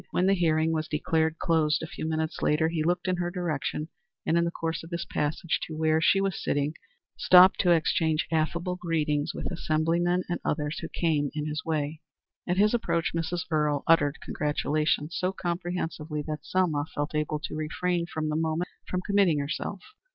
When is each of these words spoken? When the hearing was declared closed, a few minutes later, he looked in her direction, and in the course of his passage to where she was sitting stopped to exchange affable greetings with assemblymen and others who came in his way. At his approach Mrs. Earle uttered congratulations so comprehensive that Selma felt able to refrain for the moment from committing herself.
When 0.09 0.25
the 0.25 0.33
hearing 0.33 0.71
was 0.71 0.87
declared 0.87 1.37
closed, 1.37 1.83
a 1.83 1.85
few 1.85 2.07
minutes 2.07 2.41
later, 2.41 2.69
he 2.69 2.81
looked 2.83 3.07
in 3.07 3.17
her 3.17 3.29
direction, 3.29 3.89
and 4.25 4.35
in 4.35 4.45
the 4.45 4.49
course 4.49 4.81
of 4.81 4.89
his 4.89 5.05
passage 5.05 5.59
to 5.67 5.77
where 5.77 6.01
she 6.01 6.19
was 6.19 6.43
sitting 6.43 6.73
stopped 7.19 7.59
to 7.59 7.69
exchange 7.71 8.25
affable 8.31 8.75
greetings 8.77 9.35
with 9.35 9.51
assemblymen 9.51 10.23
and 10.27 10.39
others 10.43 10.79
who 10.79 10.89
came 10.89 11.29
in 11.35 11.45
his 11.45 11.63
way. 11.63 12.01
At 12.47 12.57
his 12.57 12.73
approach 12.73 13.13
Mrs. 13.13 13.43
Earle 13.51 13.83
uttered 13.85 14.17
congratulations 14.23 15.15
so 15.19 15.31
comprehensive 15.33 16.07
that 16.09 16.39
Selma 16.41 16.85
felt 16.95 17.13
able 17.13 17.37
to 17.37 17.53
refrain 17.55 18.07
for 18.11 18.23
the 18.27 18.35
moment 18.35 18.69
from 18.89 19.01
committing 19.05 19.37
herself. 19.37 19.83